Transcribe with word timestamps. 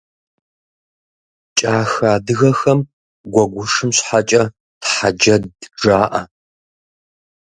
Кӏахэ 1.57 2.05
адыгэхэм 2.15 2.79
гуэгушым 3.31 3.89
щхьэкӏэ 3.97 4.43
тхьэджэд 4.81 5.43
жаӏэ. 5.81 6.21